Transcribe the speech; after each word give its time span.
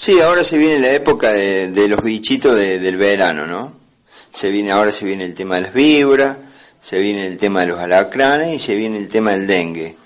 Sí, 0.00 0.18
ahora 0.18 0.44
se 0.44 0.56
viene 0.56 0.78
la 0.78 0.92
época 0.92 1.30
de, 1.30 1.86
los 1.86 2.02
bichitos 2.02 2.56
del 2.56 2.96
verano, 2.96 3.46
¿no? 3.46 3.74
Se 4.30 4.48
viene, 4.48 4.70
ahora 4.70 4.90
se 4.92 5.04
viene 5.04 5.26
el 5.26 5.34
tema 5.34 5.56
de 5.56 5.60
las 5.60 5.74
víboras, 5.74 6.38
se 6.80 6.98
viene 6.98 7.26
el 7.26 7.36
tema 7.36 7.60
de 7.60 7.66
los 7.66 7.78
alacranes 7.78 8.54
y 8.54 8.58
se 8.58 8.76
viene 8.76 8.96
el 8.96 9.08
tema 9.08 9.32
del 9.32 9.46
dengue. 9.46 9.96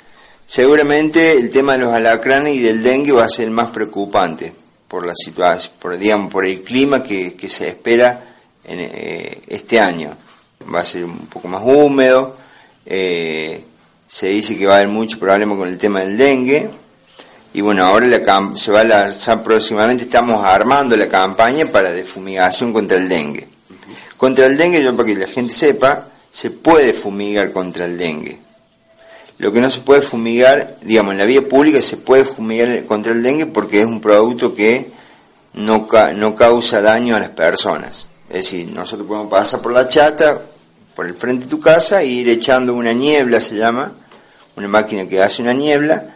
Seguramente 0.44 1.38
el 1.38 1.48
tema 1.48 1.74
de 1.74 1.78
los 1.78 1.92
alacranes 1.92 2.56
y 2.56 2.58
del 2.58 2.82
dengue 2.82 3.12
va 3.12 3.22
a 3.22 3.28
ser 3.28 3.48
más 3.50 3.70
preocupante 3.70 4.52
por 4.88 5.06
la 5.06 5.14
situación, 5.14 5.74
por, 5.78 5.96
digamos, 5.96 6.32
por 6.32 6.44
el 6.44 6.64
clima 6.64 7.00
que, 7.00 7.36
se 7.46 7.68
espera 7.68 8.20
en, 8.64 8.80
eh, 8.80 9.42
este 9.46 9.78
año. 9.78 10.16
Va 10.74 10.80
a 10.80 10.84
ser 10.84 11.04
un 11.04 11.26
poco 11.28 11.46
más 11.46 11.62
húmedo, 11.64 12.36
eh, 12.84 13.62
se 14.08 14.26
dice 14.26 14.58
que 14.58 14.66
va 14.66 14.72
a 14.72 14.76
haber 14.78 14.88
mucho 14.88 15.20
problema 15.20 15.56
con 15.56 15.68
el 15.68 15.78
tema 15.78 16.00
del 16.00 16.16
dengue, 16.16 16.68
y 17.54 17.60
bueno, 17.60 17.84
ahora 17.84 18.06
la, 18.06 18.52
se 18.56 18.72
va 18.72 18.80
a 18.80 18.84
lanzar 18.84 19.44
próximamente, 19.44 20.02
estamos 20.02 20.44
armando 20.44 20.96
la 20.96 21.06
campaña 21.06 21.70
para 21.70 21.92
defumigación 21.92 22.72
contra 22.72 22.98
el 22.98 23.08
dengue. 23.08 23.46
Contra 24.16 24.46
el 24.46 24.56
dengue, 24.56 24.82
yo 24.82 24.96
para 24.96 25.06
que 25.06 25.14
la 25.14 25.28
gente 25.28 25.54
sepa, 25.54 26.08
se 26.28 26.50
puede 26.50 26.92
fumigar 26.92 27.52
contra 27.52 27.84
el 27.84 27.96
dengue. 27.96 28.40
Lo 29.38 29.52
que 29.52 29.60
no 29.60 29.70
se 29.70 29.82
puede 29.82 30.02
fumigar, 30.02 30.78
digamos, 30.82 31.12
en 31.12 31.18
la 31.18 31.26
vía 31.26 31.48
pública 31.48 31.80
se 31.80 31.96
puede 31.96 32.24
fumigar 32.24 32.86
contra 32.86 33.12
el 33.12 33.22
dengue 33.22 33.46
porque 33.46 33.80
es 33.80 33.86
un 33.86 34.00
producto 34.00 34.52
que 34.52 34.90
no, 35.52 35.86
no 36.16 36.34
causa 36.34 36.82
daño 36.82 37.14
a 37.14 37.20
las 37.20 37.30
personas. 37.30 38.08
Es 38.30 38.36
decir, 38.36 38.66
nosotros 38.72 39.06
podemos 39.06 39.30
pasar 39.30 39.60
por 39.60 39.72
la 39.72 39.88
chata, 39.88 40.42
por 40.96 41.06
el 41.06 41.14
frente 41.14 41.44
de 41.44 41.50
tu 41.50 41.60
casa, 41.60 42.02
e 42.02 42.06
ir 42.06 42.28
echando 42.28 42.74
una 42.74 42.92
niebla, 42.92 43.38
se 43.38 43.54
llama, 43.54 43.92
una 44.56 44.66
máquina 44.66 45.06
que 45.06 45.22
hace 45.22 45.40
una 45.40 45.52
niebla, 45.52 46.13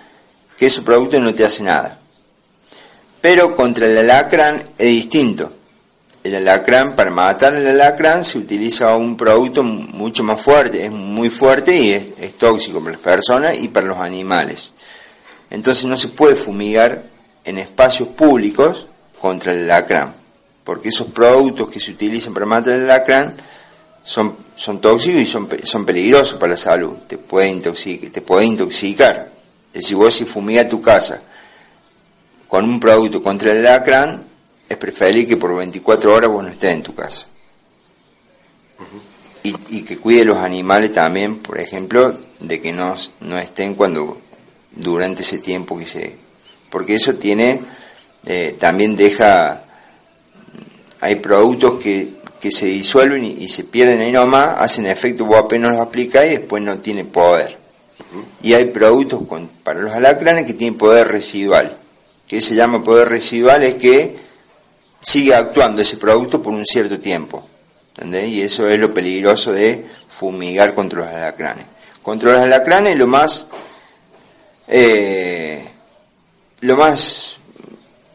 que 0.58 0.66
ese 0.66 0.82
producto 0.82 1.20
no 1.20 1.32
te 1.32 1.44
hace 1.44 1.62
nada. 1.62 1.98
Pero 3.20 3.54
contra 3.54 3.86
el 3.86 3.96
alacrán 3.98 4.62
es 4.76 4.88
distinto. 4.88 5.52
El 6.24 6.34
alacrán, 6.34 6.96
para 6.96 7.10
matar 7.10 7.54
el 7.54 7.66
alacrán, 7.66 8.24
se 8.24 8.38
utiliza 8.38 8.94
un 8.96 9.16
producto 9.16 9.62
mucho 9.62 10.24
más 10.24 10.42
fuerte, 10.42 10.84
es 10.84 10.90
muy 10.90 11.30
fuerte 11.30 11.76
y 11.76 11.92
es, 11.92 12.34
tóxico 12.36 12.80
para 12.80 12.92
las 12.92 13.00
personas 13.00 13.58
y 13.58 13.68
para 13.68 13.86
los 13.86 13.98
animales. 13.98 14.72
Entonces 15.48 15.84
no 15.84 15.96
se 15.96 16.08
puede 16.08 16.34
fumigar 16.34 17.04
en 17.44 17.58
espacios 17.58 18.08
públicos 18.08 18.86
contra 19.20 19.52
el 19.52 19.70
alacrán, 19.70 20.14
porque 20.64 20.90
esos 20.90 21.08
productos 21.08 21.68
que 21.68 21.80
se 21.80 21.92
utilizan 21.92 22.34
para 22.34 22.46
matar 22.46 22.74
el 22.74 22.84
alacrán 22.84 23.34
son, 24.02 24.36
son 24.54 24.80
tóxicos 24.80 25.20
y 25.20 25.26
son, 25.26 25.48
son 25.62 25.86
peligrosos 25.86 26.38
para 26.38 26.50
la 26.50 26.56
salud, 26.56 26.94
te 27.06 27.16
puede 27.16 27.48
intoxicar. 27.48 28.10
Te 28.10 28.20
puede 28.20 28.44
intoxicar. 28.44 29.37
Es 29.72 29.82
decir, 29.82 29.96
vos 29.96 30.14
si 30.14 30.24
fumigas 30.24 30.68
tu 30.68 30.80
casa 30.80 31.22
con 32.48 32.64
un 32.64 32.80
producto 32.80 33.22
contra 33.22 33.52
el 33.52 33.66
alacrán, 33.66 34.24
es 34.68 34.76
preferible 34.76 35.26
que 35.26 35.36
por 35.36 35.56
24 35.56 36.14
horas 36.14 36.30
vos 36.30 36.42
no 36.42 36.50
estés 36.50 36.72
en 36.72 36.82
tu 36.82 36.94
casa. 36.94 37.26
y, 39.42 39.82
que 39.82 39.98
cuide 39.98 40.24
los 40.24 40.38
animales 40.38 40.92
también, 40.92 41.38
por 41.38 41.58
ejemplo, 41.58 42.18
de 42.40 42.60
que 42.60 42.72
no, 42.72 42.96
no 43.20 43.38
estén 43.38 43.74
cuando 43.74 44.18
durante 44.72 45.22
ese 45.22 45.38
tiempo 45.38 45.78
que 45.78 45.86
se... 45.86 46.16
Porque 46.70 46.94
eso 46.94 47.14
tiene, 47.14 47.60
eh, 48.26 48.56
también 48.58 48.94
deja, 48.94 49.64
hay 51.00 51.16
productos 51.16 51.82
que, 51.82 52.18
que 52.40 52.50
se 52.50 52.66
disuelven 52.66 53.24
y, 53.24 53.48
se 53.48 53.64
pierden 53.64 54.00
ahí 54.00 54.12
nomás, 54.12 54.60
hacen 54.60 54.86
efecto, 54.86 55.24
vos 55.24 55.38
apenas 55.38 55.72
los 55.72 55.80
aplicás 55.80 56.26
y 56.26 56.30
después 56.30 56.62
no 56.62 56.78
tiene 56.78 57.04
poder. 57.04 57.57
Y 58.42 58.54
hay 58.54 58.66
productos 58.66 59.22
para 59.62 59.80
los 59.80 59.92
alacranes 59.92 60.46
que 60.46 60.54
tienen 60.54 60.78
poder 60.78 61.08
residual. 61.08 61.76
que 62.26 62.40
se 62.40 62.54
llama 62.54 62.82
poder 62.82 63.08
residual? 63.08 63.62
Es 63.62 63.76
que 63.76 64.16
sigue 65.00 65.34
actuando 65.34 65.82
ese 65.82 65.96
producto 65.96 66.42
por 66.42 66.52
un 66.52 66.66
cierto 66.66 66.98
tiempo. 66.98 67.46
Y 68.04 68.42
eso 68.42 68.68
es 68.68 68.78
lo 68.78 68.94
peligroso 68.94 69.52
de 69.52 69.84
fumigar 70.06 70.74
contra 70.74 71.00
los 71.00 71.08
alacranes. 71.08 71.64
Contra 72.02 72.32
los 72.32 72.40
alacranes 72.42 72.96
lo 72.96 73.06
más, 73.06 73.46
eh, 74.68 75.64
lo 76.60 76.76
más, 76.76 77.38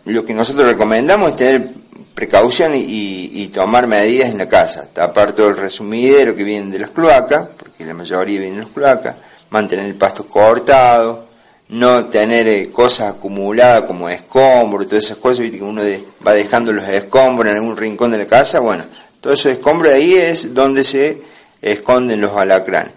lo 0.05 0.23
que 0.23 0.33
nosotros 0.33 0.67
recomendamos 0.67 1.31
es 1.31 1.37
tener 1.37 1.69
precaución 2.15 2.73
y, 2.75 3.49
tomar 3.53 3.85
medidas 3.85 4.31
en 4.31 4.37
la 4.39 4.47
casa. 4.47 4.87
Tapar 4.91 5.33
todo 5.33 5.49
el 5.49 5.57
resumidero 5.57 6.35
que 6.35 6.43
viene 6.43 6.71
de 6.71 6.79
las 6.79 6.89
cloacas, 6.89 7.49
porque 7.57 7.85
la 7.85 7.93
mayoría 7.93 8.39
viene 8.39 8.57
de 8.57 8.63
las 8.63 8.71
cloacas, 8.71 9.15
mantener 9.53 9.85
el 9.85 9.93
pasto 9.93 10.25
cortado, 10.25 11.25
no 11.69 12.07
tener 12.07 12.47
eh, 12.47 12.71
cosas 12.71 13.13
acumuladas 13.13 13.83
como 13.83 14.09
escombros, 14.09 14.87
todas 14.87 15.05
esas 15.05 15.17
cosas, 15.17 15.39
¿viste? 15.41 15.59
que 15.59 15.63
uno 15.63 15.83
va 16.25 16.33
dejando 16.33 16.73
los 16.73 16.87
escombros 16.87 17.51
en 17.51 17.57
algún 17.57 17.77
rincón 17.77 18.09
de 18.09 18.17
la 18.17 18.25
casa, 18.25 18.59
bueno, 18.59 18.83
todo 19.21 19.31
esos 19.31 19.51
escombros 19.51 19.93
ahí 19.93 20.15
es 20.15 20.55
donde 20.55 20.83
se 20.83 21.21
esconden 21.61 22.19
los 22.19 22.35
alacranes. 22.35 22.93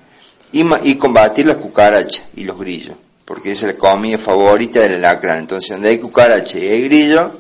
Y, 0.51 0.65
y 0.89 0.97
combatir 0.97 1.45
las 1.47 1.59
cucarachas 1.59 2.25
y 2.35 2.45
los 2.45 2.59
grillos, 2.59 2.97
porque 3.27 3.51
esa 3.51 3.69
es 3.69 3.75
la 3.75 3.79
comida 3.79 4.17
favorita 4.17 4.81
del 4.81 4.95
alacrán. 4.95 5.41
Entonces, 5.41 5.71
donde 5.71 5.91
hay 5.91 5.99
cucaracha 5.99 6.59
y 6.59 6.69
hay 6.69 6.85
grillo, 6.85 7.33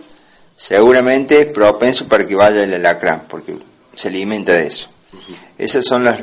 seguramente 0.54 1.40
es 1.40 1.46
propenso 1.46 2.06
para 2.06 2.26
que 2.26 2.34
vaya 2.34 2.62
el 2.62 2.74
alacrán, 2.74 3.22
porque 3.26 3.56
se 3.94 4.08
alimenta 4.08 4.52
de 4.52 4.66
eso. 4.66 4.90
Esas 5.56 5.86
son 5.86 6.04
las, 6.04 6.20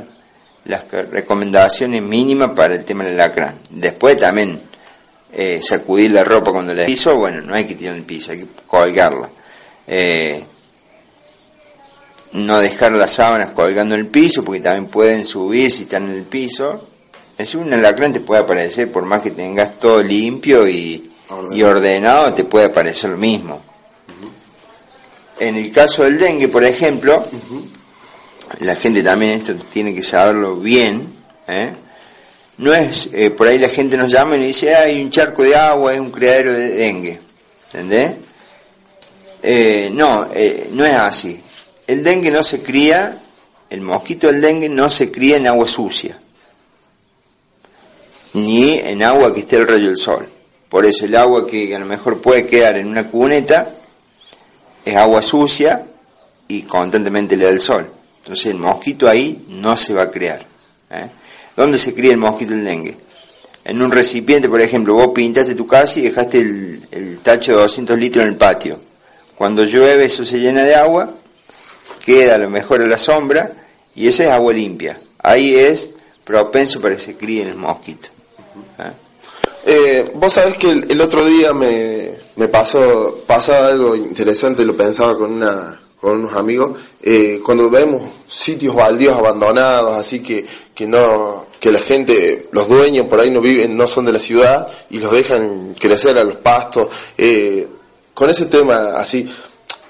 las 0.65 0.89
recomendaciones 0.91 2.01
mínimas 2.01 2.51
para 2.51 2.75
el 2.75 2.83
tema 2.83 3.03
del 3.03 3.15
alacrán. 3.15 3.59
Después 3.69 4.17
también 4.17 4.61
eh, 5.31 5.59
sacudir 5.61 6.11
la 6.11 6.23
ropa 6.23 6.51
cuando 6.51 6.73
la 6.73 6.85
piso, 6.85 7.15
bueno, 7.17 7.41
no 7.41 7.55
hay 7.55 7.65
que 7.65 7.75
tirar 7.75 7.95
el 7.95 8.03
piso, 8.03 8.31
hay 8.31 8.39
que 8.39 8.47
colgarla. 8.67 9.29
Eh, 9.87 10.43
no 12.33 12.59
dejar 12.59 12.91
las 12.93 13.11
sábanas 13.11 13.49
colgando 13.49 13.95
en 13.95 14.01
el 14.01 14.07
piso, 14.07 14.43
porque 14.43 14.61
también 14.61 14.87
pueden 14.87 15.25
subir 15.25 15.69
si 15.71 15.83
están 15.83 16.09
en 16.09 16.15
el 16.15 16.23
piso. 16.23 16.87
Es 17.37 17.55
un 17.55 17.73
alacrán 17.73 18.13
te 18.13 18.19
puede 18.19 18.41
aparecer, 18.41 18.91
por 18.91 19.03
más 19.03 19.21
que 19.21 19.31
tengas 19.31 19.79
todo 19.79 20.01
limpio 20.03 20.67
y, 20.67 21.11
ordenado, 21.63 22.33
te 22.33 22.43
puede 22.43 22.65
aparecer 22.65 23.11
lo 23.11 23.17
mismo. 23.17 23.61
En 25.39 25.57
el 25.57 25.71
caso 25.71 26.03
del 26.03 26.17
dengue, 26.17 26.47
por 26.47 26.63
ejemplo, 26.63 27.23
la 28.59 28.75
gente 28.75 29.03
también 29.03 29.33
esto 29.33 29.53
tiene 29.55 29.93
que 29.93 30.03
saberlo 30.03 30.55
bien, 30.57 31.07
¿eh? 31.47 31.73
no 32.57 32.73
es, 32.73 33.09
eh, 33.13 33.31
por 33.31 33.47
ahí 33.47 33.57
la 33.57 33.69
gente 33.69 33.97
nos 33.97 34.11
llama 34.11 34.35
y 34.35 34.39
nos 34.39 34.47
dice, 34.47 34.75
hay 34.75 35.01
un 35.01 35.09
charco 35.09 35.43
de 35.43 35.55
agua, 35.55 35.93
es 35.93 35.99
un 35.99 36.11
criadero 36.11 36.53
de 36.53 36.69
dengue, 36.69 37.19
¿entendés? 37.65 38.13
Eh, 39.41 39.89
no, 39.91 40.27
no 40.71 40.85
es 40.85 40.93
así. 40.93 41.41
El 41.85 42.03
dengue 42.03 42.31
no 42.31 42.43
se 42.43 42.61
cría, 42.61 43.17
el 43.69 43.81
mosquito 43.81 44.27
del 44.27 44.39
dengue 44.39 44.69
no 44.69 44.89
se 44.89 45.11
cría 45.11 45.37
en 45.37 45.47
agua 45.47 45.67
sucia, 45.67 46.17
ni 48.33 48.73
en 48.73 49.03
agua 49.03 49.33
que 49.33 49.41
esté 49.41 49.57
el 49.57 49.67
rayo 49.67 49.87
del 49.87 49.97
sol. 49.97 50.29
Por 50.73 50.87
eso 50.87 51.05
el 51.05 51.15
agua 51.15 51.45
que 51.45 51.75
a 51.75 51.77
lo 51.77 51.85
mejor 51.85 52.19
puede 52.19 52.47
quedar 52.47 52.77
en 52.77 52.87
una 52.87 53.07
cuneta 53.07 53.75
es 54.83 54.95
agua 54.95 55.21
sucia 55.21 55.85
y 56.47 56.63
constantemente 56.63 57.37
le 57.37 57.45
da 57.45 57.51
el 57.51 57.61
sol. 57.61 57.92
Entonces 58.23 58.45
el 58.45 58.55
mosquito 58.55 59.09
ahí 59.09 59.45
no 59.49 59.75
se 59.75 59.93
va 59.93 60.03
a 60.03 60.11
crear. 60.11 60.45
¿eh? 60.91 61.09
¿Dónde 61.57 61.77
se 61.77 61.93
cría 61.93 62.11
el 62.11 62.17
mosquito 62.17 62.51
del 62.51 62.63
dengue? 62.63 62.97
En 63.65 63.81
un 63.81 63.91
recipiente, 63.91 64.47
por 64.47 64.61
ejemplo, 64.61 64.93
vos 64.93 65.09
pintaste 65.13 65.55
tu 65.55 65.67
casa 65.67 65.99
y 65.99 66.03
dejaste 66.03 66.39
el, 66.39 67.19
tacho 67.21 67.53
de 67.53 67.61
200 67.63 67.97
litros 67.97 68.23
en 68.23 68.29
el 68.29 68.37
patio. 68.37 68.79
Cuando 69.35 69.65
llueve 69.65 70.05
eso 70.05 70.23
se 70.23 70.39
llena 70.39 70.63
de 70.63 70.75
agua, 70.75 71.11
queda 72.05 72.35
a 72.35 72.37
lo 72.37 72.49
mejor 72.49 72.81
a 72.81 72.87
la 72.87 72.97
sombra 72.97 73.51
y 73.93 74.07
esa 74.07 74.23
es 74.23 74.29
agua 74.29 74.53
limpia. 74.53 74.99
Ahí 75.19 75.55
es 75.55 75.89
propenso 76.23 76.81
para 76.81 76.95
que 76.95 77.01
se 77.01 77.15
críen 77.15 77.49
el 77.49 77.55
mosquito. 77.55 78.09
¿Ah? 78.77 78.93
Eh, 79.65 80.11
vos 80.15 80.33
sabés 80.33 80.55
que 80.55 80.69
el, 80.71 81.01
otro 81.01 81.25
día 81.25 81.53
me, 81.53 82.47
pasó, 82.49 83.23
pasaba 83.25 83.67
algo 83.67 83.95
interesante, 83.95 84.65
lo 84.65 84.75
pensaba 84.75 85.17
con 85.17 85.31
una 85.33 85.82
con 86.03 86.19
unos 86.19 86.33
amigos, 86.33 86.77
eh, 87.01 87.39
cuando 87.45 87.69
vemos 87.69 88.01
sitios 88.27 88.75
baldíos 88.75 89.17
abandonados, 89.17 89.97
así 89.97 90.19
que, 90.19 90.45
que 90.75 90.85
no, 90.85 91.45
que 91.61 91.71
la 91.71 91.79
gente, 91.79 92.49
los 92.51 92.67
dueños 92.67 93.07
por 93.07 93.21
ahí 93.21 93.29
no 93.29 93.39
viven, 93.39 93.77
no 93.77 93.87
son 93.87 94.03
de 94.03 94.11
la 94.11 94.19
ciudad 94.19 94.67
y 94.89 94.99
los 94.99 95.13
dejan 95.13 95.73
crecer 95.79 96.17
a 96.17 96.25
los 96.25 96.35
pastos, 96.35 96.89
eh, 97.17 97.69
con 98.13 98.29
ese 98.29 98.47
tema 98.47 98.97
así, 98.97 99.33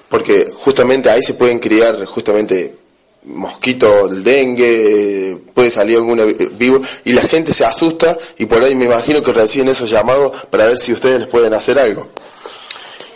porque 0.08 0.46
justamente 0.54 1.10
ahí 1.10 1.20
se 1.20 1.34
pueden 1.34 1.58
criar 1.58 2.04
justamente 2.04 2.76
mosquitos 3.24 4.08
del 4.08 4.22
dengue, 4.22 5.36
puede 5.52 5.72
salir 5.72 5.96
alguna 5.96 6.26
vivo 6.26 6.80
y 7.04 7.12
la 7.12 7.22
gente 7.22 7.52
se 7.52 7.64
asusta 7.64 8.16
y 8.38 8.46
por 8.46 8.62
ahí 8.62 8.76
me 8.76 8.84
imagino 8.84 9.20
que 9.20 9.32
reciben 9.32 9.66
esos 9.66 9.90
llamados 9.90 10.46
para 10.48 10.66
ver 10.66 10.78
si 10.78 10.92
ustedes 10.92 11.18
les 11.18 11.28
pueden 11.28 11.54
hacer 11.54 11.76
algo. 11.76 12.06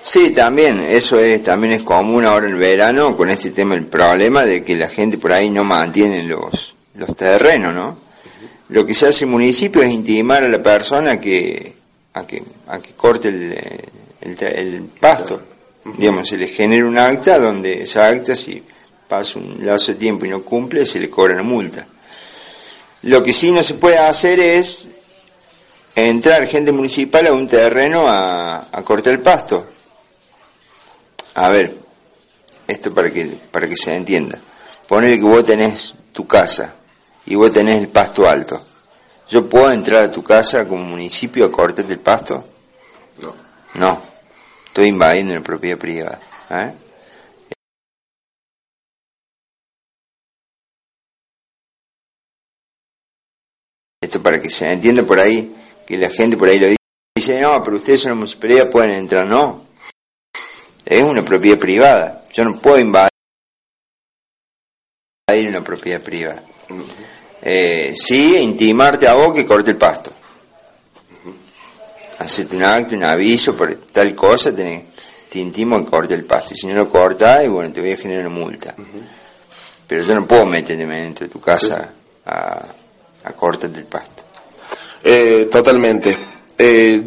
Sí, 0.00 0.32
también, 0.32 0.80
eso 0.80 1.18
es, 1.18 1.42
también 1.42 1.74
es 1.74 1.82
común 1.82 2.24
ahora 2.24 2.46
en 2.46 2.54
el 2.54 2.58
verano 2.58 3.16
con 3.16 3.30
este 3.30 3.50
tema, 3.50 3.74
el 3.74 3.86
problema 3.86 4.44
de 4.44 4.64
que 4.64 4.76
la 4.76 4.88
gente 4.88 5.18
por 5.18 5.32
ahí 5.32 5.50
no 5.50 5.64
mantiene 5.64 6.22
los, 6.22 6.74
los 6.94 7.14
terrenos, 7.16 7.74
¿no? 7.74 7.98
Lo 8.70 8.84
que 8.84 8.94
se 8.94 9.06
hace 9.06 9.24
en 9.24 9.30
municipio 9.30 9.82
es 9.82 9.90
intimar 9.90 10.42
a 10.44 10.48
la 10.48 10.62
persona 10.62 11.18
que, 11.18 11.74
a 12.14 12.26
que, 12.26 12.42
a 12.68 12.80
que 12.80 12.92
corte 12.92 13.28
el, 13.28 13.56
el, 14.20 14.82
pasto. 15.00 15.40
Digamos, 15.96 16.28
se 16.28 16.36
le 16.36 16.46
genera 16.46 16.86
un 16.86 16.98
acta 16.98 17.38
donde 17.38 17.82
esa 17.82 18.08
acta, 18.08 18.36
si 18.36 18.62
pasa 19.08 19.38
un 19.38 19.64
lazo 19.64 19.92
de 19.92 19.98
tiempo 19.98 20.26
y 20.26 20.30
no 20.30 20.42
cumple, 20.42 20.84
se 20.84 21.00
le 21.00 21.08
cobra 21.08 21.34
una 21.34 21.42
multa. 21.42 21.86
Lo 23.02 23.22
que 23.22 23.32
sí 23.32 23.50
no 23.52 23.62
se 23.62 23.74
puede 23.74 23.98
hacer 23.98 24.38
es 24.38 24.88
entrar 25.94 26.46
gente 26.46 26.72
municipal 26.72 27.26
a 27.26 27.32
un 27.32 27.46
terreno 27.46 28.04
a, 28.06 28.66
cortar 28.84 29.14
el 29.14 29.20
pasto. 29.20 29.66
A 31.38 31.50
ver, 31.50 31.72
esto 32.66 32.92
para 32.92 33.12
que, 33.12 33.24
para 33.52 33.68
que 33.68 33.76
se 33.76 33.94
entienda. 33.94 34.36
Poner 34.88 35.16
que 35.18 35.22
vos 35.22 35.44
tenés 35.44 35.94
tu 36.10 36.26
casa 36.26 36.74
y 37.26 37.36
vos 37.36 37.52
tenés 37.52 37.80
el 37.80 37.86
pasto 37.86 38.28
alto. 38.28 38.60
¿Yo 39.28 39.48
puedo 39.48 39.70
entrar 39.70 40.02
a 40.02 40.10
tu 40.10 40.24
casa 40.24 40.66
como 40.66 40.82
municipio 40.82 41.44
a 41.44 41.52
cortarte 41.52 41.92
el 41.92 42.00
pasto? 42.00 42.44
No. 43.22 43.34
No. 43.74 44.02
Estoy 44.66 44.88
invadiendo 44.88 45.32
la 45.32 45.40
propiedad 45.40 45.78
privada. 45.78 46.18
¿eh? 46.50 46.72
Esto 54.00 54.20
para 54.20 54.42
que 54.42 54.50
se 54.50 54.72
entienda 54.72 55.04
por 55.04 55.20
ahí 55.20 55.54
que 55.86 55.96
la 55.96 56.10
gente 56.10 56.36
por 56.36 56.48
ahí 56.48 56.58
lo 56.58 56.66
dice, 57.16 57.40
no, 57.40 57.62
pero 57.62 57.76
ustedes 57.76 58.00
son 58.00 58.10
una 58.10 58.20
municipalidad, 58.22 58.68
pueden 58.68 58.90
entrar, 58.90 59.24
no. 59.24 59.67
Es 60.90 61.02
una 61.02 61.22
propiedad 61.22 61.58
privada, 61.58 62.24
yo 62.32 62.46
no 62.46 62.58
puedo 62.58 62.78
invadir 62.78 63.10
una 65.46 65.62
propiedad 65.62 66.00
privada. 66.00 66.42
Eh, 67.42 67.92
sí, 67.94 68.38
intimarte 68.38 69.06
a 69.06 69.12
vos 69.12 69.34
que 69.34 69.44
corte 69.44 69.72
el 69.72 69.76
pasto. 69.76 70.10
Hacete 72.20 72.56
un 72.56 72.62
acto, 72.62 72.96
un 72.96 73.04
aviso 73.04 73.54
por 73.54 73.74
tal 73.92 74.14
cosa, 74.14 74.56
te 74.56 74.86
intimo 75.34 75.84
que 75.84 75.90
corte 75.90 76.14
el 76.14 76.24
pasto. 76.24 76.54
Y 76.54 76.56
si 76.56 76.66
no 76.66 76.72
lo 76.72 76.88
cortas, 76.88 77.44
y 77.44 77.48
bueno, 77.48 77.70
te 77.70 77.82
voy 77.82 77.92
a 77.92 77.96
generar 77.98 78.26
una 78.26 78.34
multa. 78.34 78.74
Pero 79.86 80.02
yo 80.04 80.14
no 80.14 80.26
puedo 80.26 80.46
meterme 80.46 81.02
dentro 81.02 81.26
de 81.26 81.30
tu 81.30 81.38
casa 81.38 81.92
a, 82.24 82.64
a 83.24 83.32
cortarte 83.34 83.78
el 83.78 83.84
pasto. 83.84 84.24
Eh, 85.04 85.50
totalmente. 85.50 86.16
Eh, 86.56 87.04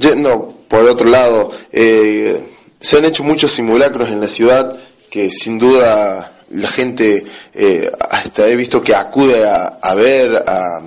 por 0.68 0.86
otro 0.86 1.10
lado, 1.10 1.52
eh, 1.72 2.51
se 2.82 2.98
han 2.98 3.06
hecho 3.06 3.24
muchos 3.24 3.52
simulacros 3.52 4.10
en 4.10 4.20
la 4.20 4.28
ciudad 4.28 4.76
que 5.10 5.30
sin 5.30 5.60
duda 5.60 6.32
la 6.50 6.68
gente 6.68 7.24
eh, 7.54 7.90
hasta 8.10 8.48
he 8.48 8.56
visto 8.56 8.82
que 8.82 8.96
acude 8.96 9.48
a, 9.48 9.96
ver, 9.96 10.36
a, 10.36 10.82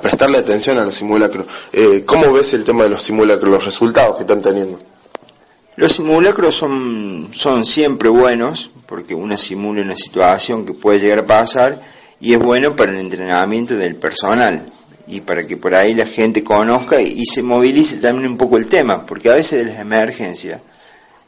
prestarle 0.00 0.38
atención 0.38 0.78
a 0.78 0.84
los 0.84 0.94
simulacros. 0.94 1.46
¿Cómo 2.06 2.32
ves 2.32 2.54
el 2.54 2.64
tema 2.64 2.84
de 2.84 2.90
los 2.90 3.02
simulacros, 3.02 3.50
los 3.50 3.64
resultados 3.64 4.16
que 4.16 4.22
están 4.22 4.42
teniendo? 4.42 4.78
Los 5.76 5.92
simulacros 5.92 6.54
son, 6.54 7.28
son 7.32 7.64
siempre 7.64 8.08
buenos 8.08 8.70
porque 8.86 9.14
uno 9.14 9.36
simula 9.36 9.82
una 9.82 9.96
situación 9.96 10.66
que 10.66 10.72
puede 10.72 10.98
llegar 10.98 11.20
a 11.20 11.26
pasar 11.26 11.80
y 12.20 12.34
es 12.34 12.40
bueno 12.40 12.74
para 12.74 12.92
el 12.92 12.98
entrenamiento 12.98 13.76
del 13.76 13.96
personal 13.96 14.64
y 15.06 15.20
para 15.20 15.46
que 15.46 15.56
por 15.56 15.74
ahí 15.74 15.94
la 15.94 16.06
gente 16.06 16.42
conozca 16.42 17.00
y, 17.00 17.24
se 17.26 17.42
movilice 17.42 17.96
también 17.98 18.30
un 18.32 18.36
poco 18.36 18.56
el 18.56 18.66
tema, 18.66 19.06
porque 19.06 19.30
a 19.30 19.34
veces 19.34 19.64
de 19.64 19.72
las 19.72 19.80
emergencias 19.80 20.60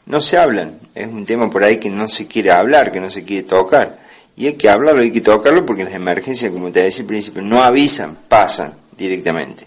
no 0.05 0.21
se 0.21 0.37
hablan, 0.37 0.79
es 0.95 1.07
un 1.07 1.25
tema 1.25 1.49
por 1.49 1.63
ahí 1.63 1.77
que 1.77 1.89
no 1.89 2.07
se 2.07 2.27
quiere 2.27 2.51
hablar, 2.51 2.91
que 2.91 2.99
no 2.99 3.09
se 3.09 3.23
quiere 3.23 3.43
tocar, 3.43 3.99
y 4.35 4.47
hay 4.47 4.53
que 4.53 4.69
hablarlo, 4.69 5.01
hay 5.01 5.11
que 5.11 5.21
tocarlo 5.21 5.65
porque 5.65 5.83
las 5.83 5.93
emergencias, 5.93 6.51
como 6.51 6.71
te 6.71 6.83
decía 6.83 7.01
al 7.01 7.07
principio, 7.07 7.41
no 7.41 7.61
avisan, 7.61 8.17
pasan 8.27 8.73
directamente. 8.97 9.65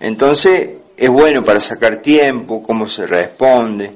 Entonces, 0.00 0.70
es 0.96 1.10
bueno 1.10 1.44
para 1.44 1.60
sacar 1.60 1.96
tiempo, 1.96 2.62
cómo 2.62 2.88
se 2.88 3.06
responde, 3.06 3.90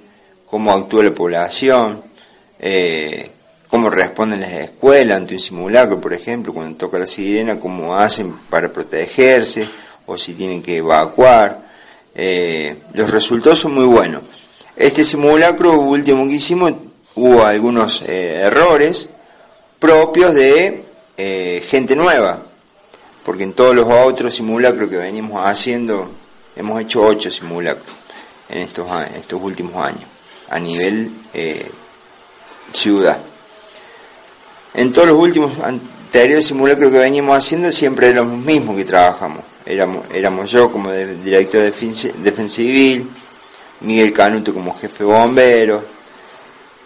cómo 0.47 0.73
actúa 0.73 1.05
la 1.05 1.15
población, 1.15 2.03
eh, 2.59 3.31
cómo 3.69 3.89
responden 3.89 4.41
las 4.41 4.53
escuelas 4.53 5.17
ante 5.17 5.35
un 5.35 5.41
simulacro, 5.41 6.01
por 6.01 6.13
ejemplo, 6.13 6.53
cuando 6.53 6.77
toca 6.77 6.99
la 6.99 7.07
sirena, 7.07 7.59
cómo 7.59 7.97
hacen 7.97 8.37
para 8.51 8.69
protegerse 8.69 9.67
o 10.07 10.19
si 10.19 10.35
tienen 10.35 10.63
que 10.63 10.77
evacuar. 10.77 11.63
Eh, 12.15 12.77
los 12.93 13.11
resultados 13.11 13.59
son 13.59 13.75
muy 13.75 13.87
buenos. 13.87 14.23
Este 14.77 15.05
simulacro 15.05 15.79
último 15.81 16.27
que 16.27 16.35
hicimos 16.35 16.73
hubo 17.15 17.45
algunos 17.45 18.03
eh, 18.03 18.41
errores 18.47 19.07
propios 19.79 20.35
de 20.35 20.85
eh, 21.19 21.63
gente 21.67 21.95
nueva, 21.95 22.41
porque 23.23 23.43
en 23.43 23.53
todos 23.53 23.75
los 23.77 23.87
otros 23.87 24.35
simulacros 24.35 24.89
que 24.89 24.97
venimos 24.97 25.43
haciendo, 25.45 26.11
hemos 26.57 26.81
hecho 26.81 27.03
ocho 27.05 27.31
simulacros 27.31 27.95
en 28.49 28.63
estos, 28.63 28.87
estos 29.17 29.43
últimos 29.43 29.75
años, 29.85 30.05
a 30.49 30.59
nivel 30.59 31.11
ciudad. 32.73 33.19
En 34.75 34.91
todos 34.93 35.09
los 35.09 35.19
últimos 35.19 35.53
anteriores 35.59 36.47
simulacros 36.47 36.91
que 36.91 36.99
veníamos 36.99 37.37
haciendo 37.37 37.71
siempre 37.71 38.09
éramos 38.09 38.39
los 38.39 38.47
mismos 38.47 38.77
que 38.77 38.85
trabajamos. 38.85 39.45
Éramos, 39.67 40.07
éramos 40.13 40.51
yo 40.51 40.73
como 40.73 40.91
director 40.91 41.61
de 41.61 41.67
defensa 41.71 42.49
civil, 42.49 43.09
Miguel 43.83 44.13
Canuto 44.13 44.55
como 44.55 44.77
jefe 44.79 45.05
bombero, 45.05 45.85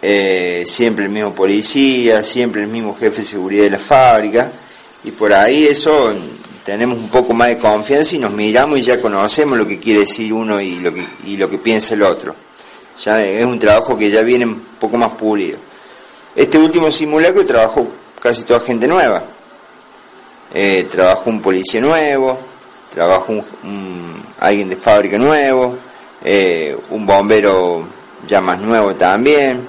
eh, 0.01 0.63
siempre 0.65 1.05
el 1.05 1.11
mismo 1.11 1.33
policía, 1.33 2.23
siempre 2.23 2.61
el 2.61 2.67
mismo 2.67 2.95
jefe 2.95 3.21
de 3.21 3.27
seguridad 3.27 3.63
de 3.63 3.71
la 3.71 3.79
fábrica, 3.79 4.51
y 5.03 5.11
por 5.11 5.33
ahí 5.33 5.65
eso 5.65 6.13
tenemos 6.67 6.97
un 6.97 7.07
poco 7.07 7.33
más 7.33 7.47
de 7.47 7.57
confianza 7.57 8.17
y 8.17 8.19
nos 8.19 8.31
miramos 8.31 8.79
y 8.79 8.81
ya 8.81 8.99
conocemos 8.99 9.57
lo 9.57 9.65
que 9.65 9.79
quiere 9.79 10.01
decir 10.01 10.33
uno 10.33 10.59
y 10.59 10.79
lo 10.79 11.49
que, 11.49 11.57
piensa 11.57 11.93
el 11.93 12.03
otro. 12.03 12.35
Ya 13.01 13.23
es 13.23 13.45
un 13.45 13.57
trabajo 13.57 13.97
que 13.97 14.11
ya 14.11 14.21
viene 14.21 14.45
un 14.45 14.59
poco 14.77 14.97
más 14.97 15.13
pulido. 15.13 15.57
Este 16.35 16.57
último 16.57 16.91
simulacro 16.91 17.45
trabajó 17.45 17.87
casi 18.21 18.43
toda 18.43 18.59
gente 18.59 18.85
nueva. 18.85 19.23
Eh, 20.53 20.87
trabajó 20.91 21.29
un 21.29 21.41
policía 21.41 21.79
nuevo, 21.79 22.37
trabajó 22.91 23.31
un, 23.31 24.23
alguien 24.39 24.67
de 24.67 24.75
fábrica 24.75 25.17
nuevo, 25.17 25.77
eh, 26.23 26.77
un 26.89 27.05
bombero 27.05 27.87
ya 28.27 28.41
más 28.41 28.59
nuevo 28.59 28.95
también, 28.95 29.67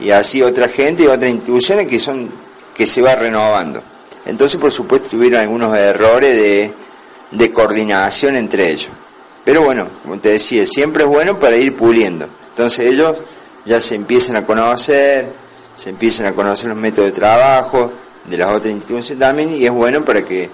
y 0.00 0.10
así 0.10 0.42
otra 0.42 0.68
gente 0.68 1.04
y 1.04 1.06
otras 1.06 1.30
instituciones 1.30 1.86
que 1.86 1.98
son 1.98 2.30
que 2.74 2.86
se 2.86 3.02
va 3.02 3.16
renovando. 3.16 3.82
Entonces, 4.24 4.60
por 4.60 4.70
supuesto, 4.70 5.08
tuvieron 5.08 5.40
algunos 5.40 5.76
errores 5.76 6.36
de, 6.36 6.72
de 7.32 7.52
coordinación 7.52 8.36
entre 8.36 8.70
ellos. 8.70 8.90
Pero 9.44 9.62
bueno, 9.62 9.88
como 10.02 10.18
te 10.18 10.30
decía, 10.30 10.66
siempre 10.66 11.04
es 11.04 11.08
bueno 11.08 11.38
para 11.38 11.56
ir 11.56 11.74
puliendo. 11.74 12.28
Entonces 12.50 12.92
ellos 12.92 13.16
ya 13.64 13.80
se 13.80 13.94
empiezan 13.94 14.36
a 14.36 14.46
conocer, 14.46 15.26
se 15.74 15.90
empiezan 15.90 16.26
a 16.26 16.32
conocer 16.32 16.68
los 16.68 16.78
métodos 16.78 17.10
de 17.10 17.16
trabajo 17.16 17.92
de 18.28 18.36
las 18.36 18.52
otras 18.52 18.72
instituciones 18.72 19.18
también 19.18 19.52
y 19.52 19.64
es 19.64 19.72
bueno 19.72 20.04
para 20.04 20.22
que 20.22 20.50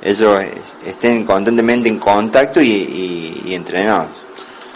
ellos 0.00 0.42
estén 0.86 1.24
constantemente 1.24 1.88
en 1.88 1.98
contacto 1.98 2.60
y, 2.60 3.42
entrenados. 3.48 4.10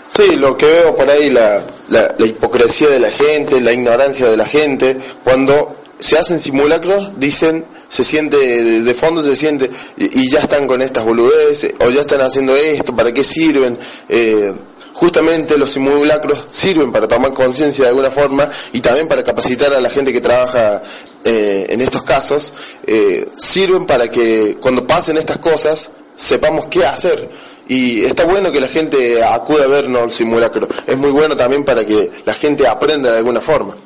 Sí, 0.08 0.36
lo 0.36 0.56
que 0.56 0.66
veo 0.66 0.96
por 0.96 1.08
ahí, 1.08 1.30
la, 1.30 1.64
la, 1.88 2.14
hipocresía 2.18 2.88
de 2.88 2.98
la 2.98 3.10
gente, 3.10 3.60
la 3.60 3.72
ignorancia 3.72 4.28
de 4.28 4.36
la 4.36 4.46
gente, 4.46 4.96
cuando 5.22 5.76
se 5.98 6.18
hacen 6.18 6.40
simulacros, 6.40 7.18
dicen, 7.18 7.64
se 7.88 8.04
siente, 8.04 8.36
de, 8.36 8.94
fondo 8.94 9.22
se 9.22 9.36
siente, 9.36 9.70
y, 9.96 10.30
ya 10.30 10.40
están 10.40 10.66
con 10.66 10.82
estas 10.82 11.04
boludeces, 11.04 11.74
o 11.80 11.90
ya 11.90 12.00
están 12.00 12.22
haciendo 12.22 12.56
esto, 12.56 12.96
¿para 12.96 13.12
qué 13.12 13.22
sirven? 13.22 13.76
Eh, 14.08 14.52
justamente 14.98 15.56
los 15.56 15.70
simulacros 15.70 16.46
sirven 16.50 16.90
para 16.90 17.06
tomar 17.06 17.32
conciencia 17.32 17.84
de 17.84 17.90
alguna 17.90 18.10
forma 18.10 18.48
y 18.72 18.80
también 18.80 19.06
para 19.06 19.22
capacitar 19.22 19.72
a 19.72 19.80
la 19.80 19.90
gente 19.90 20.12
que 20.12 20.20
trabaja 20.20 20.82
eh, 21.24 21.66
en 21.68 21.80
estos 21.80 22.02
casos, 22.02 22.52
eh, 22.84 23.28
sirven 23.36 23.86
para 23.86 24.10
que 24.10 24.56
cuando 24.60 24.84
pasen 24.84 25.16
estas 25.16 25.38
cosas 25.38 25.90
sepamos 26.16 26.66
qué 26.66 26.84
hacer. 26.84 27.28
Y 27.68 28.04
está 28.04 28.24
bueno 28.24 28.50
que 28.50 28.60
la 28.60 28.66
gente 28.66 29.22
acude 29.22 29.64
a 29.64 29.66
vernos 29.66 30.02
el 30.04 30.10
simulacro. 30.10 30.66
Es 30.86 30.96
muy 30.96 31.10
bueno 31.10 31.36
también 31.36 31.64
para 31.64 31.84
que 31.84 32.10
la 32.24 32.34
gente 32.34 32.66
aprenda 32.66 33.12
de 33.12 33.18
alguna 33.18 33.40
forma. 33.40 33.76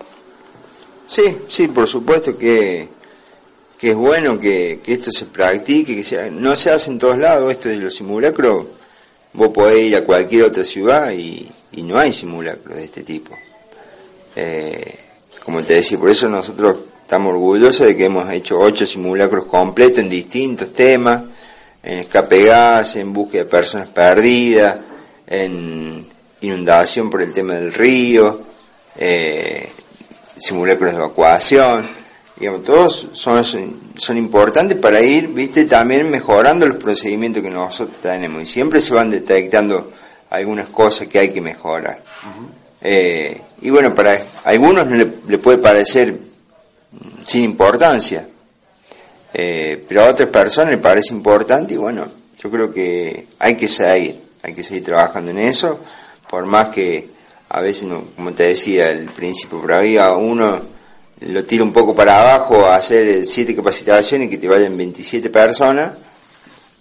Sí, 1.07 1.37
sí, 1.49 1.69
por 1.69 1.89
supuesto 1.89 2.39
que, 2.39 2.89
que 3.77 3.91
es 3.91 3.97
bueno 3.97 4.39
que, 4.39 4.81
que 4.83 4.93
esto 4.93 5.11
se 5.11 5.27
practique, 5.27 5.97
que 5.97 6.05
sea, 6.05 6.31
no 6.31 6.55
se 6.57 6.71
hace 6.71 6.91
en 6.91 6.99
todos 6.99 7.19
lados 7.19 7.51
esto 7.51 7.69
de 7.69 7.77
los 7.77 7.95
simulacros 7.95 8.67
Vos 9.35 9.49
podés 9.49 9.87
ir 9.87 9.97
a 9.97 10.05
cualquier 10.05 10.45
otra 10.45 10.65
ciudad 10.65 11.11
y, 11.13 11.51
no 11.85 11.99
hay 11.99 12.13
simulacros 12.13 12.77
de 12.77 12.85
este 12.85 13.03
tipo. 13.03 13.35
Eh, 14.37 14.95
como 15.43 15.63
te 15.63 15.75
decía, 15.75 15.99
por 15.99 16.11
eso 16.11 16.29
nosotros 16.29 16.77
estamos 17.01 17.33
orgullosos 17.33 17.87
de 17.87 17.97
que 17.97 18.05
hemos 18.05 18.31
hecho 18.31 18.59
ocho 18.59 18.85
simulacros 18.85 19.47
completos 19.47 20.01
en 20.01 20.11
distintos 20.11 20.73
temas, 20.73 21.23
en 21.83 21.99
escape 21.99 22.45
gas, 22.45 22.97
en 22.97 23.13
búsqueda 23.13 23.45
de 23.45 23.51
personas 23.51 23.89
perdidas, 23.89 24.77
en 25.27 26.07
inundación 26.41 27.11
por 27.11 27.23
el 27.23 27.33
tema 27.33 27.55
del 27.55 27.73
río, 27.73 28.41
eh, 28.99 29.71
simulacros 30.37 30.93
de 30.93 30.99
evacuación. 30.99 31.89
Digamos, 32.37 32.65
todos 32.65 33.09
son, 33.13 33.45
son 33.45 34.17
importantes 34.17 34.77
para 34.79 35.01
ir, 35.01 35.29
viste, 35.29 35.65
también 35.67 36.11
mejorando 36.11 36.67
los 36.67 36.77
procedimientos 36.77 37.43
que 37.43 37.51
nosotros 37.51 37.99
tenemos. 38.01 38.43
Y 38.43 38.47
siempre 38.47 38.81
se 38.81 38.95
van 38.95 39.11
detectando 39.11 39.93
algunas 40.31 40.69
cosas 40.69 41.09
que 41.09 41.19
hay 41.19 41.31
que 41.31 41.41
mejorar. 41.41 42.03
Eh, 42.81 43.41
Y 43.61 43.71
bueno, 43.71 43.95
para 43.95 44.21
algunos 44.45 44.89
le, 44.89 45.07
puede 45.39 45.59
parecer 45.59 46.19
sin 47.25 47.45
importancia, 47.45 48.27
eh, 49.35 49.85
pero 49.89 50.03
a 50.03 50.11
otras 50.11 50.29
personas 50.29 50.71
le 50.71 50.79
parece 50.79 51.15
importante 51.15 51.75
y 51.75 51.77
bueno, 51.77 52.07
yo 52.39 52.51
creo 52.51 52.73
que 52.73 53.27
hay 53.39 53.57
que 53.57 53.69
seguir, 53.69 54.21
hay 54.43 54.55
que 54.55 54.63
seguir 54.63 54.85
trabajando 54.85 55.31
en 55.31 55.39
eso, 55.39 55.81
por 56.29 56.45
más 56.47 56.69
que 56.69 57.09
a 57.49 57.61
veces, 57.61 57.89
como 58.17 58.33
te 58.33 58.49
decía 58.49 58.89
al 58.89 59.05
principio, 59.07 59.61
por 59.61 59.73
ahí 59.73 59.97
a 59.97 60.13
uno 60.13 60.61
lo 61.21 61.45
tira 61.45 61.63
un 61.63 61.73
poco 61.73 61.95
para 61.95 62.21
abajo 62.21 62.67
a 62.67 62.77
hacer 62.77 63.25
siete 63.25 63.55
capacitaciones 63.55 64.29
que 64.29 64.39
te 64.39 64.49
vayan 64.49 64.77
27 64.77 65.31
personas, 65.31 65.93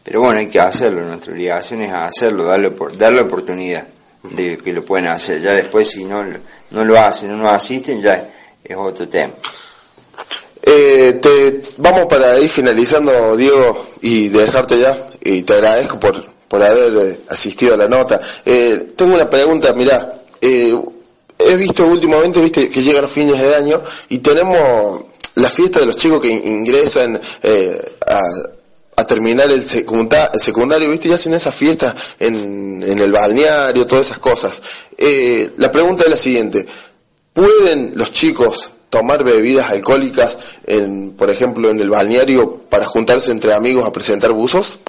pero 0.04 0.22
bueno, 0.22 0.40
hay 0.40 0.48
que 0.48 0.60
hacerlo, 0.60 1.06
nuestra 1.06 1.34
obligación 1.34 1.82
es 1.82 1.94
hacerlo, 1.94 2.46
darle, 2.46 2.74
darle 2.98 3.22
oportunidad 3.22 3.88
de 4.24 4.58
que 4.58 4.74
lo 4.74 4.84
pueden 4.84 5.08
hacer. 5.08 5.42
Ya 5.42 5.54
después 5.54 5.90
si 5.90 6.06
no, 6.06 6.24
no 6.72 6.86
lo 6.86 7.00
hacen, 7.00 7.38
no 7.38 7.50
asisten, 7.50 8.02
ya 8.02 8.30
es 8.64 8.76
otro 8.76 9.08
tema. 9.08 9.34
Eh, 10.74 11.20
te, 11.22 11.62
vamos 11.78 12.06
para 12.08 12.40
ir 12.40 12.50
finalizando, 12.50 13.36
Diego, 13.36 13.88
y 14.02 14.30
dejarte 14.30 14.80
ya, 14.80 15.10
y 15.22 15.42
te 15.44 15.54
agradezco 15.54 16.00
por, 16.00 16.24
por 16.48 16.64
haber 16.64 16.94
eh, 16.98 17.20
asistido 17.30 17.74
a 17.74 17.78
la 17.78 17.88
nota. 17.88 18.20
Eh, 18.46 18.94
tengo 18.96 19.16
una 19.16 19.30
pregunta, 19.30 19.74
mirá, 19.74 20.22
he 20.42 21.56
visto 21.58 21.86
últimamente, 21.86 22.42
viste, 22.42 22.70
que 22.70 22.82
llegan 22.82 23.02
los 23.02 23.12
fines 23.12 23.40
de 23.40 23.56
año 23.56 23.82
y 24.10 24.20
tenemos 24.20 25.04
la 25.36 25.50
fiesta 25.50 25.80
de 25.80 25.88
los 25.88 25.96
chicos 25.96 26.22
que 26.22 26.30
ingresan 26.30 27.20
a 28.08 28.22
a 29.02 29.08
terminar 29.08 29.50
el, 29.52 29.64
secundario, 29.64 30.90
¿viste? 30.90 31.10
Y 31.10 31.14
hacen 31.14 31.34
esas 31.34 31.56
fiestas 31.56 31.94
en, 32.20 32.84
el 32.84 33.12
balneario, 33.12 33.86
todas 33.88 34.08
esas 34.08 34.20
cosas. 34.20 34.62
Eh, 34.98 35.52
la 35.58 35.72
pregunta 35.72 36.04
es 36.04 36.10
la 36.10 36.18
siguiente, 36.18 36.66
¿pueden 37.34 37.94
los 37.96 38.12
chicos 38.12 38.71
tomar 38.92 39.24
bebidas 39.24 39.72
alcohólicas, 39.72 40.38
en, 40.68 41.14
por 41.14 41.30
ejemplo, 41.32 41.72
en 41.72 41.80
el 41.80 41.90
balneario 41.90 42.58
para 42.70 42.86
juntarse 42.86 43.32
entre 43.32 43.54
amigos 43.54 43.88
a 43.88 43.92
presentar 43.92 44.34
buzos? 44.34 44.80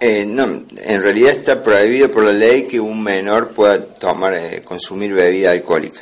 Eh, 0.00 0.24
no, 0.24 0.62
en 0.76 1.02
realidad 1.02 1.32
está 1.32 1.62
prohibido 1.62 2.10
por 2.10 2.24
la 2.24 2.32
ley 2.32 2.62
que 2.62 2.80
un 2.80 3.02
menor 3.02 3.50
pueda 3.50 3.84
tomar, 3.84 4.32
eh, 4.32 4.62
consumir 4.64 5.12
bebida 5.12 5.50
alcohólica, 5.50 6.00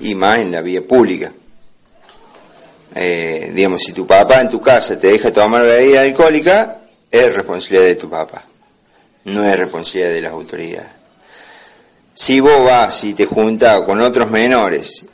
y 0.00 0.14
más 0.16 0.40
en 0.40 0.50
la 0.50 0.60
vía 0.60 0.84
pública. 0.84 1.32
Eh, 2.92 3.52
digamos, 3.54 3.84
si 3.84 3.92
tu 3.92 4.04
papá 4.04 4.40
en 4.40 4.48
tu 4.48 4.60
casa 4.60 4.98
te 4.98 5.06
deja 5.06 5.32
tomar 5.32 5.62
bebida 5.62 6.00
alcohólica, 6.00 6.80
es 7.08 7.36
responsabilidad 7.36 7.86
de 7.86 7.94
tu 7.94 8.10
papá, 8.10 8.42
no 9.26 9.44
es 9.44 9.56
responsabilidad 9.56 10.10
de 10.14 10.20
las 10.20 10.32
autoridades. 10.32 10.90
Si 12.12 12.40
vos 12.40 12.64
vas 12.64 13.04
y 13.04 13.14
te 13.14 13.24
juntas 13.24 13.82
con 13.82 14.00
otros 14.00 14.32
menores, 14.32 15.04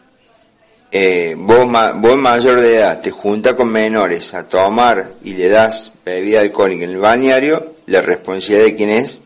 eh, 0.91 1.35
vos, 1.37 1.67
vos 1.97 2.17
mayor 2.17 2.61
de 2.61 2.77
edad 2.77 3.01
te 3.01 3.11
juntas 3.11 3.55
con 3.55 3.69
menores 3.69 4.35
a 4.35 4.49
tomar 4.49 5.13
y 5.25 5.35
le 5.35 5.49
das 5.49 5.93
bebida 6.05 6.41
alcohólica 6.41 6.85
en 6.85 6.91
el 6.91 6.99
bañario, 6.99 7.75
la 7.87 8.03
responsabilidad 8.03 8.65
de 8.67 8.75
quién 8.75 8.91
es, 8.91 9.21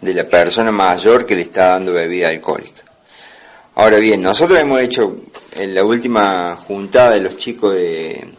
de 0.00 0.14
la 0.14 0.24
persona 0.24 0.70
mayor 0.70 1.26
que 1.26 1.36
le 1.36 1.42
está 1.42 1.68
dando 1.68 1.92
bebida 1.92 2.28
alcohólica. 2.28 2.82
Ahora 3.74 3.98
bien, 3.98 4.20
nosotros 4.20 4.58
hemos 4.60 4.80
hecho 4.80 5.16
en 5.56 5.74
la 5.74 5.84
última 5.84 6.56
juntada 6.56 7.12
de 7.12 7.20
los 7.20 7.36
chicos 7.38 7.74
de, 7.74 8.34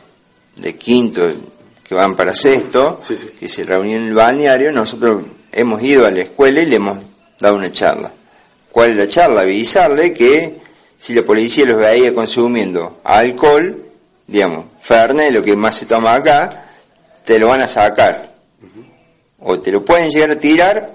quinto 0.78 1.28
que 1.84 1.96
van 1.96 2.16
para 2.16 2.34
sexto, 2.34 3.00
que 3.40 3.50
se 3.50 3.64
reunieron 3.64 4.04
en 4.04 4.10
el 4.10 4.14
balneario, 4.14 4.72
nosotros 4.72 5.24
hemos 5.52 5.82
ido 5.82 6.06
a 6.06 6.12
la 6.12 6.22
escuela 6.22 6.62
y 6.62 6.66
le 6.68 6.76
hemos 6.76 6.98
dado 7.40 7.56
una 7.56 7.72
charla. 7.72 8.12
¿Cuál 8.72 8.92
es 8.92 8.96
la 8.98 9.10
charla? 9.10 9.42
Avisarle 9.42 10.14
que 10.14 10.63
si 11.04 11.14
la 11.14 11.24
policía 11.24 11.66
los 11.66 11.80
veía 11.80 12.16
consumiendo 12.16 13.02
alcohol, 13.04 13.76
digamos, 14.26 14.68
Fernet, 14.80 15.34
lo 15.34 15.44
que 15.44 15.54
más 15.54 15.76
se 15.76 15.86
toma 15.86 16.14
acá, 16.14 16.64
te 17.26 17.38
lo 17.38 17.50
van 17.50 17.60
a 17.60 17.68
sacar. 17.68 18.34
O 19.40 19.60
te 19.60 19.70
lo 19.70 19.84
pueden 19.84 20.10
llegar 20.10 20.32
a 20.32 20.40
tirar, 20.40 20.92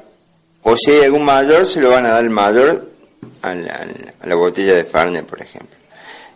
o 0.62 0.74
si 0.78 0.92
hay 0.92 1.04
algún 1.04 1.26
mayor, 1.26 1.66
se 1.66 1.82
lo 1.82 1.90
van 1.90 2.06
a 2.06 2.12
dar 2.12 2.20
al 2.20 2.30
mayor 2.30 2.90
a 3.42 3.54
la, 3.54 4.34
botella 4.34 4.76
de 4.76 4.84
Fernet, 4.84 5.26
por 5.26 5.42
ejemplo. 5.42 5.76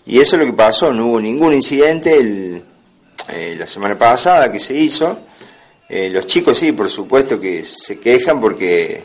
Y 0.05 0.21
eso 0.21 0.37
es 0.37 0.41
lo 0.41 0.47
que 0.51 0.53
pasó, 0.53 0.93
no 0.93 1.07
hubo 1.07 1.19
ningún 1.19 1.55
incidente 1.55 2.63
eh, 3.29 3.57
la 3.59 3.67
semana 3.67 3.97
pasada 3.97 4.53
que 4.53 4.61
se 4.61 4.75
hizo. 4.75 5.19
Eh, 5.89 6.11
los 6.11 6.27
chicos 6.27 6.59
sí, 6.59 6.73
por 6.73 6.91
supuesto 6.91 7.41
que 7.41 7.65
se 7.65 7.99
quejan 7.99 8.39
porque 8.39 9.03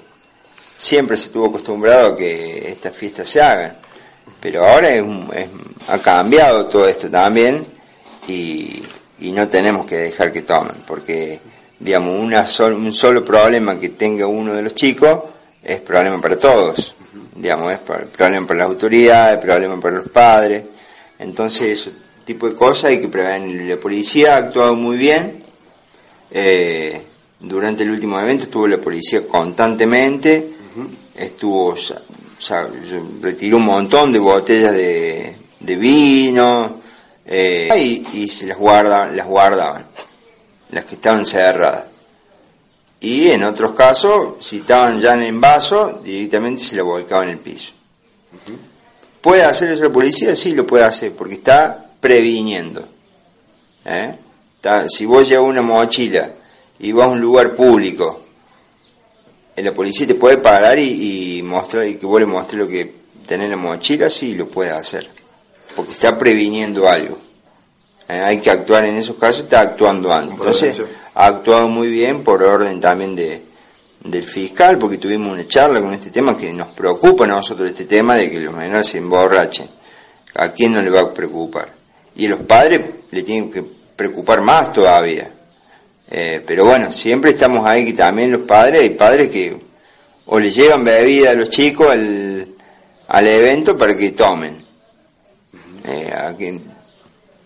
siempre 0.75 1.15
se 1.15 1.27
estuvo 1.27 1.45
acostumbrado 1.45 2.07
a 2.07 2.17
que 2.17 2.69
estas 2.69 2.93
fiestas 2.93 3.29
se 3.29 3.41
hagan. 3.41 3.86
Pero 4.47 4.65
ahora 4.65 4.87
ha 5.89 5.97
cambiado 5.97 6.67
todo 6.67 6.87
esto 6.87 7.09
también 7.09 7.65
y, 8.29 8.81
no 9.19 9.45
tenemos 9.49 9.85
que 9.85 9.97
dejar 9.97 10.31
que 10.31 10.43
tomen, 10.43 10.77
porque 10.87 11.41
digamos, 11.77 12.17
una 12.17 12.45
un 12.73 12.93
solo 12.93 13.25
problema 13.25 13.77
que 13.77 13.89
tenga 13.89 14.25
uno 14.25 14.53
de 14.53 14.61
los 14.61 14.73
chicos 14.73 15.19
es 15.61 15.81
problema 15.81 16.21
para 16.21 16.37
todos 16.37 16.95
digamos, 17.35 17.73
es 17.73 17.79
problema 17.79 18.47
para 18.47 18.59
las 18.59 18.67
autoridades, 18.67 19.37
problema 19.39 19.77
para 19.81 19.97
los 19.97 20.07
padres. 20.07 20.63
Entonces, 21.19 21.79
ese 21.79 21.91
tipo 22.23 22.47
de 22.47 22.55
cosas 22.55 22.85
hay 22.91 23.01
que 23.01 23.09
prevenir. 23.09 23.69
La 23.69 23.77
policía 23.77 24.35
ha 24.35 24.37
actuado 24.37 24.75
muy 24.75 24.95
bien. 24.95 25.43
Eh, 26.31 27.01
durante 27.41 27.83
el 27.83 27.91
último 27.91 28.17
evento 28.17 28.45
estuvo 28.45 28.65
la 28.65 28.77
policía 28.77 29.27
constantemente, 29.27 30.51
estuvo, 31.15 31.75
retiró 33.21 33.57
un 33.57 33.65
montón 33.65 34.11
de 34.11 34.19
botellas 34.19 34.73
de, 34.73 35.35
vino 35.59 36.81
eh, 37.25 37.69
y, 37.77 38.23
y, 38.23 38.27
se 38.27 38.47
las 38.47 38.57
guardaban, 38.57 39.15
las 39.15 39.27
guardaban, 39.27 39.85
las 40.71 40.85
que 40.85 40.95
estaban 40.95 41.25
cerradas 41.25 41.83
y 42.99 43.29
en 43.29 43.43
otros 43.43 43.75
casos, 43.75 44.35
si 44.39 44.57
estaban 44.57 44.99
ya 44.99 45.13
en 45.13 45.39
vaso, 45.39 46.01
directamente 46.03 46.61
se 46.61 46.75
lo 46.77 46.85
volcaba 46.85 47.23
en 47.23 47.29
el 47.29 47.37
piso. 47.37 47.73
¿Puede 49.21 49.43
hacer 49.43 49.69
eso 49.69 49.83
la 49.83 49.91
policía? 49.91 50.35
Sí, 50.35 50.53
lo 50.53 50.65
puede 50.65 50.83
hacer, 50.83 51.13
porque 51.13 51.35
está 51.35 51.85
previniendo. 51.99 52.87
¿eh? 53.85 54.15
si 54.89 55.05
vos 55.05 55.29
llevas 55.29 55.47
una 55.47 55.61
mochila 55.61 56.29
y 56.79 56.91
vas 56.91 57.05
a 57.05 57.09
un 57.09 57.21
lugar 57.21 57.55
público, 57.55 58.21
eh, 59.55 59.61
la 59.61 59.73
policía 59.73 60.07
te 60.07 60.15
puede 60.15 60.37
parar 60.37 60.77
y, 60.79 61.36
mostrar 61.47 61.87
y 61.87 61.95
que 61.95 62.05
vos 62.05 62.19
le 62.19 62.25
mostres 62.25 62.59
lo 62.59 62.67
que 62.67 62.93
tenés 63.25 63.45
en 63.45 63.51
la 63.51 63.57
mochila, 63.57 64.09
sí 64.09 64.35
lo 64.35 64.47
puede 64.47 64.71
hacer, 64.71 65.09
porque 65.75 65.91
está 65.91 66.17
previniendo 66.17 66.87
algo. 66.87 67.17
¿eh? 68.07 68.19
hay 68.19 68.39
que 68.39 68.49
actuar 68.49 68.85
en 68.85 68.95
esos 68.97 69.17
casos, 69.17 69.43
está 69.43 69.61
actuando 69.61 70.13
antes. 70.13 70.33
Entonces, 70.33 70.81
ha 71.13 71.25
actuado 71.25 71.67
muy 71.67 71.89
bien 71.89 72.23
por 72.23 72.43
orden 72.43 72.79
también 72.79 73.15
de, 73.15 73.41
del 74.03 74.23
fiscal, 74.23 74.77
porque 74.77 74.97
tuvimos 74.97 75.31
una 75.31 75.47
charla 75.47 75.81
con 75.81 75.93
este 75.93 76.09
tema 76.09 76.37
que 76.37 76.51
nos 76.53 76.69
preocupa 76.69 77.25
a 77.25 77.27
nosotros 77.27 77.67
este 77.67 77.85
tema 77.85 78.15
de 78.15 78.29
que 78.29 78.39
los 78.39 78.55
menores 78.55 78.87
se 78.87 78.97
emborrachen. 78.99 79.67
¿A 80.35 80.51
quién 80.51 80.73
no 80.73 80.81
le 80.81 80.89
va 80.89 81.01
a 81.01 81.13
preocupar? 81.13 81.69
Y 82.15 82.27
a 82.27 82.29
los 82.29 82.41
padres 82.41 82.81
le 83.11 83.23
tienen 83.23 83.51
que 83.51 83.63
preocupar 83.95 84.41
más 84.41 84.71
todavía. 84.71 85.31
Eh, 86.09 86.41
pero 86.45 86.65
bueno, 86.65 86.91
siempre 86.91 87.31
estamos 87.31 87.65
ahí 87.65 87.85
que 87.85 87.93
también 87.93 88.31
los 88.31 88.43
padres, 88.43 88.81
hay 88.81 88.91
padres 88.91 89.29
que 89.29 89.57
o 90.27 90.39
le 90.39 90.51
llevan 90.51 90.83
bebida 90.83 91.31
a 91.31 91.33
los 91.33 91.49
chicos 91.49 91.89
al, 91.89 92.47
al 93.07 93.27
evento 93.27 93.77
para 93.77 93.95
que 93.97 94.11
tomen. 94.11 94.65
Eh, 95.85 96.61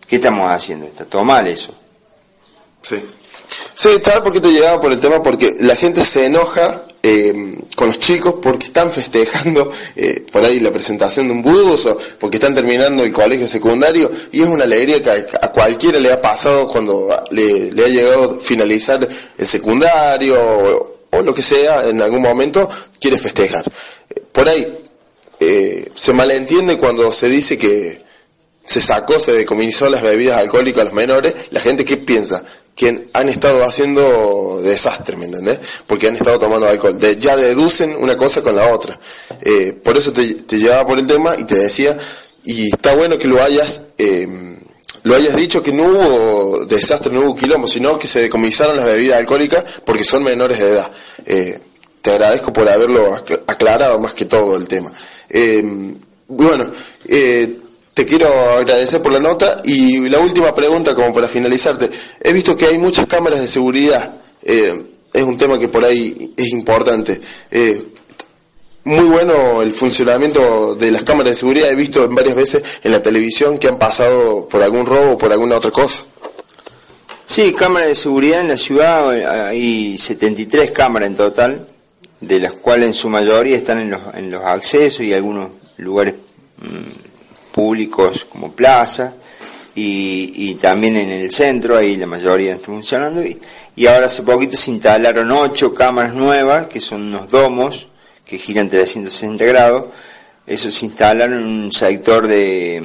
¿Qué 0.08 0.16
estamos 0.16 0.52
haciendo? 0.52 0.88
Está 0.88 1.24
mal 1.24 1.48
eso. 1.48 1.74
Sí. 2.82 3.02
Sí, 3.74 3.90
¿sabes 4.04 4.22
por 4.22 4.34
qué 4.34 4.42
te 4.42 4.52
llegaba 4.52 4.82
por 4.82 4.92
el 4.92 5.00
tema? 5.00 5.22
Porque 5.22 5.56
la 5.60 5.76
gente 5.76 6.04
se 6.06 6.26
enoja 6.26 6.86
eh, 7.04 7.58
con 7.76 7.88
los 7.88 8.00
chicos 8.00 8.36
porque 8.42 8.68
están 8.68 8.92
festejando 8.92 9.72
eh, 9.96 10.26
por 10.32 10.44
ahí 10.44 10.60
la 10.60 10.72
presentación 10.72 11.28
de 11.28 11.34
un 11.34 11.42
buzo, 11.42 11.98
porque 12.20 12.38
están 12.38 12.56
terminando 12.56 13.04
el 13.04 13.12
colegio 13.12 13.48
secundario 13.48 14.12
y 14.32 14.42
es 14.42 14.48
una 14.48 14.66
alegría 14.66 15.02
que 15.02 15.10
a, 15.10 15.52
cualquiera 15.52 16.00
le 16.00 16.12
ha 16.12 16.22
pasado 16.22 16.68
cuando 16.68 17.10
le, 17.32 17.72
ha 17.84 17.88
llegado 17.88 18.40
finalizar 18.40 19.08
el 19.38 19.48
secundario 19.48 20.36
o, 20.40 20.91
lo 21.12 21.34
que 21.34 21.42
sea, 21.42 21.88
en 21.88 22.02
algún 22.02 22.22
momento 22.22 22.70
quiere 23.00 23.18
festejar. 23.18 23.64
Por 24.32 24.48
ahí 24.48 24.66
eh, 25.40 25.90
se 25.96 26.14
malentiende 26.14 26.78
cuando 26.78 27.12
se 27.12 27.28
dice 27.28 27.58
que 27.58 28.02
se 28.64 28.82
sacó, 28.82 29.20
se 29.20 29.34
decomisó 29.34 29.90
las 29.90 30.02
bebidas 30.02 30.38
alcohólicas 30.38 30.82
a 30.82 30.84
los 30.86 30.94
menores, 30.94 31.34
la 31.50 31.60
gente 31.60 31.84
qué 31.84 31.98
piensa, 31.98 32.44
que 32.76 33.10
han 33.14 33.30
estado 33.30 33.66
haciendo 33.66 34.62
desastre, 34.64 35.18
¿me 35.18 35.26
entendés? 35.26 35.60
Porque 35.88 36.08
han 36.08 36.16
estado 36.16 36.40
tomando 36.40 36.68
alcohol. 36.68 36.98
ya 37.20 37.36
deducen 37.36 37.96
una 37.96 38.16
cosa 38.16 38.42
con 38.42 38.56
la 38.56 38.74
otra. 38.74 38.98
Eh, 39.42 39.74
por 39.84 39.98
eso 39.98 40.14
te, 40.14 40.58
llevaba 40.58 40.86
por 40.88 41.00
el 41.00 41.08
tema 41.08 41.36
y 41.38 41.44
te 41.44 41.56
decía, 41.56 41.98
y 42.44 42.68
está 42.68 42.96
bueno 42.96 43.18
que 43.18 43.28
lo 43.28 43.42
hayas, 43.42 43.88
eh, 43.98 44.28
lo 45.04 45.16
hayas 45.16 45.36
dicho, 45.36 45.64
que 45.64 45.72
no 45.72 45.86
hubo 45.86 46.66
desastre, 46.66 47.12
no 47.12 47.22
hubo 47.22 47.36
quilombo, 47.36 47.68
sino 47.68 47.98
que 47.98 48.08
se 48.08 48.22
decomisaron 48.22 48.76
las 48.76 48.86
bebidas 48.86 49.20
alcohólicas 49.20 49.64
porque 49.86 50.04
son 50.04 50.24
menores 50.24 50.60
de 50.60 50.70
edad. 50.70 50.92
Eh, 51.26 51.60
te 52.02 52.12
agradezco 52.12 52.52
por 52.52 52.68
haberlo 52.68 53.14
aclarado 53.48 54.00
más 54.00 54.14
que 54.14 54.26
todo 54.26 54.58
el 54.58 54.68
tema. 54.68 54.92
Bueno, 56.34 56.72
eh, 57.10 57.58
te 57.94 58.06
quiero 58.06 58.28
agradecer 58.52 59.02
por 59.02 59.12
la 59.12 59.20
nota 59.20 59.62
y 59.66 60.08
la 60.08 60.20
última 60.20 60.56
pregunta 60.56 60.96
como 60.96 61.14
para 61.14 61.28
finalizarte. 61.28 61.90
He 62.22 62.32
visto 62.32 62.56
que 62.56 62.68
hay 62.68 62.78
muchas 62.78 63.06
cámaras 63.06 63.42
de 63.42 63.50
seguridad. 63.50 64.16
Eh, 64.42 64.82
es 65.12 65.24
un 65.24 65.36
tema 65.36 65.60
que 65.60 65.68
por 65.68 65.84
ahí 65.84 66.34
es 66.38 66.48
importante. 66.54 67.20
Eh, 67.52 67.84
muy 68.86 69.10
bueno 69.10 69.51
el 69.62 69.74
funcionamiento 69.74 70.76
de 70.76 70.92
las 70.92 71.04
cámaras 71.04 71.32
de 71.32 71.36
seguridad. 71.36 71.70
He 71.70 71.76
visto 71.76 72.08
varias 72.10 72.36
veces 72.36 72.64
en 72.84 72.92
la 72.92 73.02
televisión 73.02 73.58
que 73.58 73.68
han 73.68 73.78
pasado 73.78 74.48
por 74.48 74.62
algún 74.64 74.86
robo 74.86 75.14
o 75.14 75.18
por 75.18 75.32
alguna 75.32 75.58
otra 75.58 75.72
cosa. 75.72 76.04
Sí, 77.26 77.54
cámaras 77.54 77.88
de 77.90 77.96
seguridad 77.96 78.42
en 78.42 78.50
la 78.50 78.58
ciudad 78.58 79.10
hay 79.48 79.98
73 79.98 80.72
cámaras 80.72 81.08
en 81.08 81.16
total, 81.16 81.68
de 82.20 82.40
las 82.40 82.54
cuales 82.54 82.88
en 82.88 82.94
su 82.94 83.10
mayoría 83.10 83.56
están 83.56 83.80
en 83.80 83.92
los, 83.92 84.02
en 84.14 84.30
los 84.30 84.44
accesos 84.44 85.02
y 85.02 85.14
algunos 85.14 85.52
lugares 85.78 86.16
mm, 86.58 87.54
públicos 87.54 88.26
como 88.26 88.52
plaza 88.52 89.14
y, 89.74 90.34
y, 90.36 90.56
también 90.56 90.98
en 90.98 91.10
el 91.10 91.32
centro, 91.32 91.78
ahí 91.78 91.96
la 91.96 92.06
mayoría 92.06 92.56
está 92.56 92.66
funcionando. 92.66 93.24
Y, 93.24 93.40
y 93.78 93.88
ahora 93.88 94.08
hace 94.08 94.24
poquito 94.24 94.58
se 94.58 94.72
instalaron 94.72 95.32
ocho 95.32 95.74
cámaras 95.74 96.14
nuevas, 96.14 96.68
que 96.68 96.82
son 96.82 97.04
unos 97.04 97.30
domos 97.30 97.88
que 98.32 98.38
giran 98.38 98.70
360 98.70 99.44
grados. 99.44 99.86
Eso 100.48 100.72
se 100.72 100.86
instalaron 100.86 101.40
en 101.40 101.48
un 101.66 101.72
sector 101.74 102.26
de, 102.26 102.82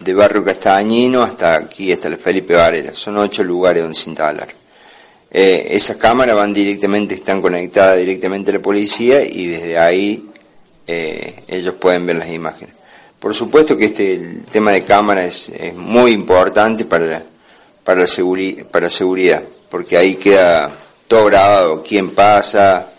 de 0.00 0.14
Barrio 0.14 0.42
Castañino 0.42 1.22
hasta 1.22 1.54
aquí, 1.54 1.92
hasta 1.92 2.08
el 2.08 2.16
Felipe 2.16 2.56
Varela. 2.56 2.92
Son 2.92 3.16
ocho 3.16 3.44
lugares 3.44 3.84
donde 3.84 3.96
se 3.96 4.10
instalaron. 4.10 4.52
Eh, 5.30 5.68
esas 5.70 5.96
cámaras 5.96 6.34
van 6.34 6.52
directamente, 6.52 7.14
están 7.14 7.40
conectadas 7.40 7.98
directamente 7.98 8.50
a 8.50 8.54
la 8.54 8.60
policía 8.60 9.22
y 9.22 9.46
desde 9.46 9.78
ahí 9.78 10.28
eh, 10.88 11.44
ellos 11.46 11.76
pueden 11.76 12.04
ver 12.04 12.16
las 12.16 12.30
imágenes. 12.30 12.74
Por 13.20 13.32
supuesto 13.32 13.76
que 13.76 13.84
este 13.84 14.14
el 14.14 14.44
tema 14.46 14.72
de 14.72 14.82
cámaras 14.82 15.50
es, 15.50 15.72
muy 15.76 16.10
importante 16.10 16.84
para 16.84 17.22
para, 17.84 18.00
la 18.00 18.64
para 18.72 18.90
seguridad, 18.90 19.42
porque 19.70 19.96
ahí 19.96 20.16
queda 20.16 20.68
todo 21.06 21.26
grabado, 21.26 21.84
quién 21.84 22.10
pasa, 22.10 22.90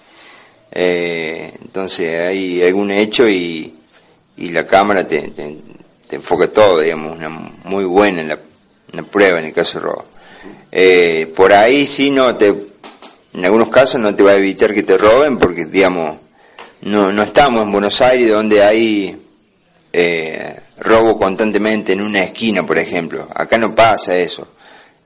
eh, 0.71 1.51
entonces 1.71 2.21
hay 2.21 2.61
algún 2.63 2.91
hecho 2.91 3.29
y, 3.29 3.73
y 4.35 4.49
la 4.49 4.67
cámara 4.67 5.07
te, 5.07 5.29
te, 5.29 6.17
enfoca 6.17 6.49
todo, 6.49 6.81
digamos, 6.81 7.17
una 7.17 7.29
muy 7.29 7.85
buena 7.85 8.19
en 8.19 8.27
la, 8.27 8.39
prueba 9.09 9.39
en 9.39 9.45
el 9.45 9.53
caso 9.53 9.79
de 9.79 9.85
robo. 9.85 10.03
Eh, 10.69 11.31
por 11.33 11.53
ahí 11.53 11.85
sí 11.85 12.11
no 12.11 12.35
te, 12.35 12.47
en 12.47 13.45
algunos 13.45 13.69
casos 13.69 14.01
no 14.01 14.13
te 14.13 14.21
va 14.21 14.31
a 14.31 14.35
evitar 14.35 14.73
que 14.73 14.83
te 14.83 14.97
roben 14.97 15.37
porque, 15.37 15.63
digamos, 15.63 16.17
no, 16.81 17.13
no 17.13 17.23
estamos 17.23 17.63
en 17.63 17.71
Buenos 17.71 18.01
Aires 18.01 18.29
donde 18.29 18.61
hay 18.61 19.17
eh, 19.93 20.59
robo 20.77 21.17
constantemente 21.17 21.93
en 21.93 22.01
una 22.01 22.21
esquina, 22.21 22.65
por 22.65 22.79
ejemplo. 22.79 23.29
Acá 23.33 23.57
no 23.57 23.73
pasa 23.73 24.17
eso. 24.17 24.45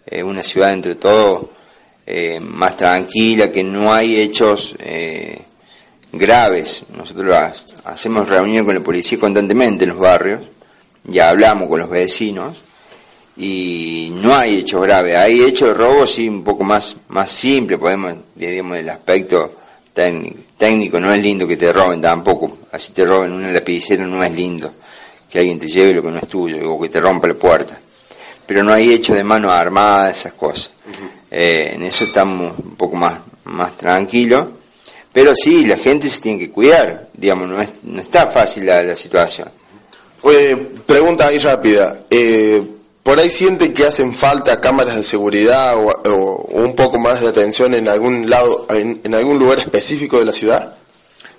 Es 0.03 0.23
una 0.23 0.41
ciudad 0.41 0.73
entre 0.73 0.95
todo 0.95 1.51
eh, 2.07 2.39
más 2.39 2.75
tranquila, 2.75 3.51
que 3.51 3.63
no 3.63 3.93
hay 3.93 4.19
hechos 4.19 4.75
eh, 4.79 5.43
graves. 6.17 6.83
Nosotros 6.95 7.65
hacemos 7.85 8.27
reuniones 8.29 8.65
con 8.65 8.75
la 8.75 8.81
policía 8.81 9.19
constantemente 9.19 9.83
en 9.83 9.91
los 9.91 9.99
barrios, 9.99 10.41
ya 11.03 11.29
hablamos 11.29 11.69
con 11.69 11.79
los 11.79 11.89
vecinos 11.89 12.63
y 13.37 14.11
no 14.15 14.35
hay 14.35 14.59
hechos 14.59 14.81
graves. 14.81 15.15
Hay 15.15 15.41
hechos 15.41 15.69
de 15.69 15.73
robo, 15.73 16.07
sí, 16.07 16.27
un 16.27 16.43
poco 16.43 16.63
más, 16.63 16.97
más 17.09 17.29
simple, 17.29 17.77
podemos, 17.77 18.15
digamos, 18.35 18.77
del 18.77 18.89
aspecto 18.89 19.55
técnico, 19.93 20.99
no 20.99 21.13
es 21.13 21.23
lindo 21.23 21.47
que 21.47 21.57
te 21.57 21.71
roben 21.71 22.01
tampoco. 22.01 22.57
Así 22.71 22.93
te 22.93 23.05
roben 23.05 23.31
una 23.31 23.51
lapicera 23.51 24.05
no 24.05 24.23
es 24.23 24.31
lindo 24.33 24.73
que 25.29 25.39
alguien 25.39 25.59
te 25.59 25.67
lleve 25.67 25.93
lo 25.93 26.01
que 26.01 26.11
no 26.11 26.19
es 26.19 26.27
tuyo 26.27 26.71
o 26.71 26.81
que 26.81 26.89
te 26.89 26.99
rompa 26.99 27.27
la 27.27 27.33
puerta. 27.33 27.79
Pero 28.45 28.63
no 28.63 28.71
hay 28.71 28.93
hechos 28.93 29.15
de 29.15 29.23
mano 29.23 29.51
armada, 29.51 30.11
esas 30.11 30.33
cosas. 30.33 30.71
Eh, 31.31 31.71
en 31.73 31.83
eso 31.83 32.05
estamos 32.05 32.57
un 32.57 32.75
poco 32.75 32.95
más, 32.95 33.19
más 33.45 33.75
tranquilos 33.75 34.47
pero 35.15 35.33
sí, 35.33 35.65
la 35.65 35.77
gente 35.77 36.09
se 36.09 36.19
tiene 36.19 36.39
que 36.39 36.51
cuidar, 36.51 37.07
digamos, 37.13 37.47
no, 37.47 37.61
es, 37.61 37.69
no 37.83 38.01
está 38.01 38.27
fácil 38.27 38.65
la, 38.65 38.83
la 38.83 38.97
situación. 38.97 39.47
Oye, 40.23 40.57
pregunta 40.85 41.27
ahí 41.27 41.39
rápida. 41.39 42.03
Eh, 42.09 42.61
¿Por 43.01 43.17
ahí 43.17 43.29
siente 43.29 43.71
que 43.71 43.85
hacen 43.85 44.13
falta 44.13 44.59
cámaras 44.59 44.97
de 44.97 45.05
seguridad 45.05 45.77
o, 45.77 46.47
un 46.51 46.75
poco 46.75 46.99
más 46.99 47.21
de 47.21 47.29
atención 47.29 47.73
en 47.75 47.87
algún 47.87 48.29
lado, 48.29 48.67
en, 48.69 49.15
algún 49.15 49.39
lugar 49.39 49.59
específico 49.59 50.19
de 50.19 50.25
la 50.25 50.33
ciudad? 50.33 50.75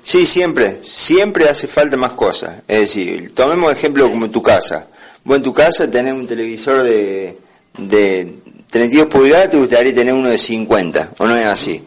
Sí, 0.03 0.25
siempre, 0.25 0.81
siempre 0.83 1.47
hace 1.47 1.67
falta 1.67 1.99
más 1.99 2.15
cosas. 2.15 2.63
Es 2.67 2.81
decir, 2.81 3.35
tomemos 3.35 3.71
ejemplo 3.71 4.11
como 4.11 4.31
tu 4.31 4.43
casa. 4.43 4.87
Vos 5.23 5.37
en 5.37 5.43
tu 5.43 5.53
casa 5.53 5.87
tenés 5.91 6.15
un 6.15 6.27
televisor 6.27 6.83
de, 6.83 7.37
de 7.77 8.37
32 8.71 9.09
pulgadas, 9.09 9.51
te 9.51 9.59
gustaría 9.59 9.95
tener 9.95 10.15
uno 10.15 10.31
de 10.31 10.39
50, 10.39 11.11
¿o 11.19 11.27
no 11.27 11.37
es 11.37 11.45
así? 11.45 11.83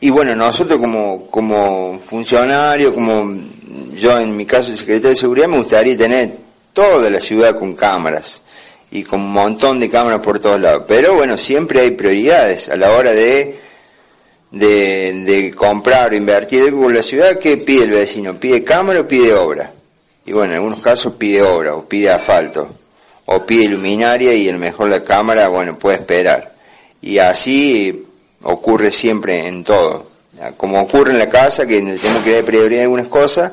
Y 0.00 0.10
bueno, 0.10 0.34
nosotros 0.36 0.78
como, 0.78 1.26
como 1.26 1.98
funcionario, 1.98 2.94
como 2.94 3.34
yo 3.94 4.18
en 4.18 4.36
mi 4.36 4.46
caso 4.46 4.70
el 4.70 4.78
secretario 4.78 5.10
de 5.10 5.16
seguridad, 5.16 5.48
me 5.48 5.58
gustaría 5.58 5.96
tener 5.96 6.32
toda 6.72 7.10
la 7.10 7.20
ciudad 7.20 7.58
con 7.58 7.74
cámaras 7.74 8.42
y 8.90 9.02
con 9.02 9.20
un 9.20 9.32
montón 9.32 9.80
de 9.80 9.90
cámaras 9.90 10.20
por 10.20 10.38
todos 10.38 10.60
lados. 10.60 10.84
Pero 10.86 11.14
bueno, 11.14 11.36
siempre 11.36 11.80
hay 11.80 11.90
prioridades 11.90 12.68
a 12.68 12.76
la 12.76 12.92
hora 12.92 13.12
de, 13.12 13.58
de, 14.52 15.52
comprar 15.56 16.12
o 16.12 16.16
invertir 16.16 16.62
algo 16.62 16.84
con 16.84 16.94
la 16.94 17.02
ciudad. 17.02 17.38
¿Qué 17.38 17.56
pide 17.56 17.84
el 17.84 17.90
vecino? 17.90 18.38
¿Pide 18.38 18.62
cámara 18.62 19.00
o 19.00 19.08
pide 19.08 19.34
obra? 19.34 19.72
Y 20.24 20.32
bueno, 20.32 20.52
en 20.52 20.58
algunos 20.58 20.80
casos 20.80 21.14
pide 21.14 21.42
obra 21.42 21.74
o 21.74 21.88
pide 21.88 22.10
asfalto 22.10 22.70
o 23.26 23.44
pide 23.44 23.68
luminaria 23.68 24.32
y 24.32 24.48
el 24.48 24.58
mejor 24.58 24.90
la 24.90 25.02
cámara, 25.02 25.48
bueno, 25.48 25.78
puede 25.78 25.96
esperar. 25.96 26.54
Y 27.02 27.18
así 27.18 28.07
ocurre 28.42 28.90
siempre 28.90 29.46
en 29.46 29.64
todo. 29.64 30.06
Como 30.56 30.80
ocurre 30.80 31.12
en 31.12 31.18
la 31.18 31.28
casa, 31.28 31.66
que 31.66 31.76
tenemos 31.76 32.22
que 32.22 32.34
dar 32.34 32.44
prioridad 32.44 32.80
a 32.80 32.84
algunas 32.84 33.08
cosas, 33.08 33.52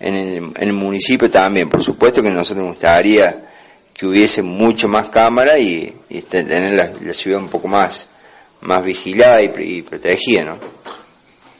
en 0.00 0.14
el, 0.14 0.36
en 0.36 0.68
el, 0.68 0.72
municipio 0.72 1.30
también. 1.30 1.68
Por 1.68 1.82
supuesto 1.82 2.22
que 2.22 2.30
nosotros 2.30 2.64
nos 2.64 2.74
gustaría 2.74 3.48
que 3.92 4.06
hubiese 4.06 4.42
mucho 4.42 4.88
más 4.88 5.08
cámara 5.10 5.58
y, 5.58 5.94
este, 6.08 6.42
tener 6.44 6.72
la, 6.72 7.14
ciudad 7.14 7.40
un 7.40 7.48
poco 7.48 7.68
más, 7.68 8.08
más 8.62 8.84
vigilada 8.84 9.42
y, 9.42 9.82
protegida, 9.82 10.44
¿no? 10.44 10.56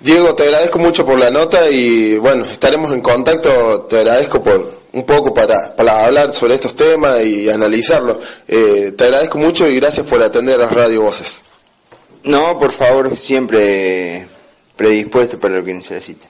Diego, 0.01 0.35
te 0.35 0.45
agradezco 0.45 0.81
mucho 0.81 1.07
por 1.07 1.17
la 1.19 1.31
nota 1.31 1.71
y 1.71 2.17
bueno, 2.17 2.45
estaremos 2.45 2.91
en 2.93 3.01
contacto. 3.01 3.83
Te 3.83 3.99
agradezco 3.99 4.43
por 4.43 4.81
un 4.93 5.07
poco 5.07 5.33
para, 5.33 5.77
para 5.77 6.05
hablar 6.05 6.33
sobre 6.35 6.55
estos 6.55 6.75
temas 6.75 7.23
y 7.23 7.49
analizarlos. 7.49 8.17
Eh, 8.49 8.95
te 8.97 9.05
agradezco 9.05 9.39
mucho 9.39 9.69
y 9.69 9.77
gracias 9.77 10.05
por 10.05 10.21
atender 10.21 10.61
a 10.61 10.69
Radio 10.69 11.03
Voces. 11.03 11.43
No, 12.25 12.57
por 12.59 12.71
favor, 12.71 13.17
siempre 13.17 14.27
predispuesto 14.77 15.39
para 15.39 15.57
lo 15.57 15.65
que 15.65 15.75
necesite. 15.75 16.27